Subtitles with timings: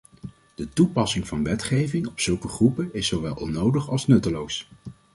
[0.55, 4.69] De toepassing van wetgeving op zulke groepen is zowel onnodig als nutteloos.